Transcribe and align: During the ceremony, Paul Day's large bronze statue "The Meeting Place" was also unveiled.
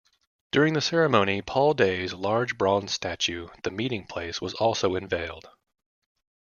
During 0.51 0.73
the 0.73 0.81
ceremony, 0.81 1.43
Paul 1.43 1.75
Day's 1.75 2.11
large 2.11 2.57
bronze 2.57 2.91
statue 2.91 3.49
"The 3.61 3.69
Meeting 3.69 4.07
Place" 4.07 4.41
was 4.41 4.55
also 4.55 4.95
unveiled. 4.95 5.51